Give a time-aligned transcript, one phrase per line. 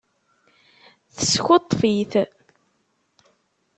[1.17, 2.13] Teskuṭṭef-it.